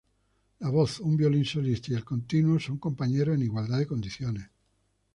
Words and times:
La 0.61 0.69
voz, 0.69 0.99
un 1.01 1.15
violín 1.15 1.45
solista 1.45 1.91
y 1.91 1.95
el 1.95 2.03
continuo 2.03 2.59
son 2.59 2.79
compañeros 2.79 3.35
en 3.35 3.43
igualdad 3.43 3.77
de 3.77 3.85
condiciones. 3.85 4.49